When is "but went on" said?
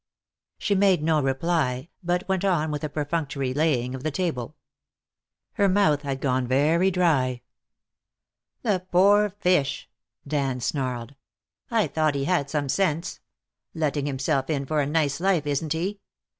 2.01-2.71